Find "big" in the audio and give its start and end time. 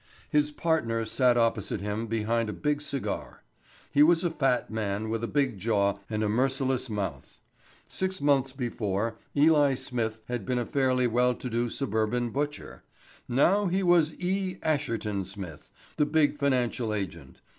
2.53-2.81, 5.27-5.59, 16.07-16.35